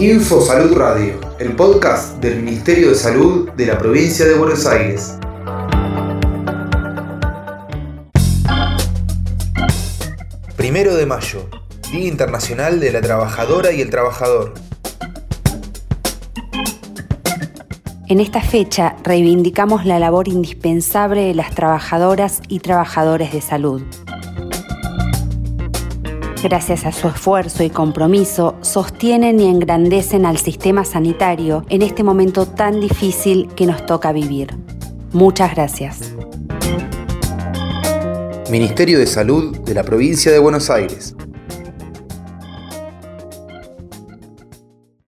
[0.00, 5.18] Info Salud Radio, el podcast del Ministerio de Salud de la provincia de Buenos Aires.
[10.56, 11.48] Primero de mayo,
[11.92, 14.54] Día Internacional de la Trabajadora y el Trabajador.
[18.08, 23.82] En esta fecha reivindicamos la labor indispensable de las trabajadoras y trabajadores de salud.
[26.44, 32.44] Gracias a su esfuerzo y compromiso, sostienen y engrandecen al sistema sanitario en este momento
[32.44, 34.54] tan difícil que nos toca vivir.
[35.14, 36.12] Muchas gracias.
[38.50, 41.16] Ministerio de Salud de la Provincia de Buenos Aires.